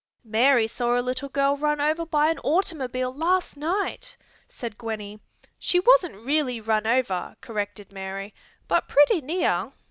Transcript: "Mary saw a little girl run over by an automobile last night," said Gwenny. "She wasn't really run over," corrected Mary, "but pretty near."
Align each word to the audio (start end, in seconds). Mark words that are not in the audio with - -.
"Mary 0.23 0.65
saw 0.67 0.97
a 0.97 0.99
little 0.99 1.29
girl 1.29 1.55
run 1.55 1.79
over 1.79 2.07
by 2.07 2.31
an 2.31 2.39
automobile 2.39 3.13
last 3.13 3.55
night," 3.55 4.17
said 4.47 4.75
Gwenny. 4.75 5.19
"She 5.59 5.79
wasn't 5.79 6.15
really 6.25 6.59
run 6.59 6.87
over," 6.87 7.35
corrected 7.39 7.91
Mary, 7.93 8.33
"but 8.67 8.87
pretty 8.87 9.21
near." 9.21 9.71